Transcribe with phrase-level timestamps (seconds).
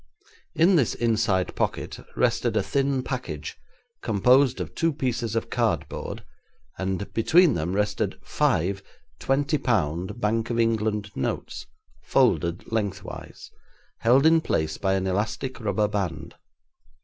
[0.55, 3.55] In this inside pocket rested a thin package,
[4.01, 6.23] composed of two pieces of cardboard,
[6.79, 8.81] and between them rested five
[9.19, 11.67] twenty pound Bank of England notes,
[12.01, 13.51] folded lengthwise,
[13.99, 16.33] held in place by an elastic rubber band.